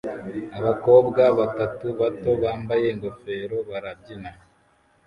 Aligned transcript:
Abakobwa 0.59 1.21
batatu 1.39 1.85
bato 1.99 2.31
bambaye 2.41 2.85
ingofero 2.93 3.57
barabyina 3.69 4.31